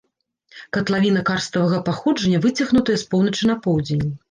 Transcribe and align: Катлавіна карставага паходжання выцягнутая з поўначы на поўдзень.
Катлавіна 0.77 1.21
карставага 1.29 1.83
паходжання 1.91 2.41
выцягнутая 2.49 2.99
з 3.05 3.09
поўначы 3.15 3.43
на 3.53 3.61
поўдзень. 3.69 4.07